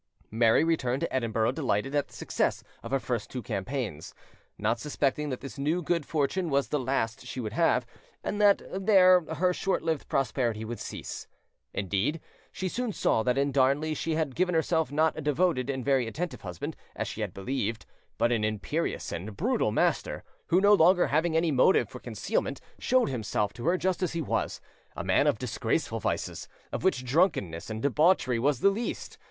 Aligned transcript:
Mary 0.31 0.63
returned 0.63 1.01
to 1.01 1.15
Edinburgh 1.15 1.51
delighted 1.51 1.93
at 1.93 2.07
the 2.07 2.13
success 2.15 2.63
of 2.81 2.89
her 2.89 2.97
two 2.97 3.05
first 3.05 3.43
campaigns, 3.43 4.15
not 4.57 4.79
suspecting 4.79 5.29
that 5.29 5.41
this 5.41 5.59
new 5.59 5.83
good 5.83 6.07
fortune 6.07 6.49
was 6.49 6.69
the 6.69 6.79
last 6.79 7.27
she 7.27 7.39
would 7.39 7.53
have, 7.53 7.85
and 8.23 8.41
that 8.41 8.63
there 8.73 9.21
her 9.35 9.53
short 9.53 9.83
lived 9.83 10.07
prosperity 10.09 10.65
would 10.65 10.79
cease. 10.79 11.27
Indeed, 11.71 12.19
she 12.51 12.67
soon 12.67 12.93
saw 12.93 13.21
that 13.21 13.37
in 13.37 13.51
Darnley 13.51 13.93
she 13.93 14.15
had 14.15 14.33
given 14.33 14.55
herself 14.55 14.91
not 14.91 15.15
a 15.15 15.21
devoted 15.21 15.69
and 15.69 15.85
very 15.85 16.07
attentive 16.07 16.41
husband, 16.41 16.75
as 16.95 17.07
she 17.07 17.21
had 17.21 17.31
believed, 17.31 17.85
but 18.17 18.31
an 18.31 18.43
imperious 18.43 19.11
and 19.11 19.37
brutal 19.37 19.71
master, 19.71 20.23
who, 20.47 20.59
no 20.59 20.73
longer 20.73 21.05
having 21.05 21.37
any 21.37 21.51
motive 21.51 21.87
for 21.87 21.99
concealment, 21.99 22.59
showed 22.79 23.09
himself 23.09 23.53
to 23.53 23.65
her 23.65 23.77
just 23.77 24.01
as 24.01 24.13
he 24.13 24.21
was, 24.23 24.59
a 24.95 25.03
man 25.03 25.27
of 25.27 25.37
disgraceful 25.37 25.99
vices, 25.99 26.47
of 26.71 26.83
which 26.83 27.05
drunkenness 27.05 27.69
and 27.69 27.83
debauchery 27.83 28.39
was 28.39 28.61
the 28.61 28.71
least. 28.71 29.19